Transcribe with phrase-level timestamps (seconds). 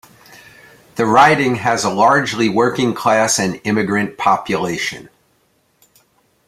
[0.95, 5.09] The riding has a largely working class and immigrant population.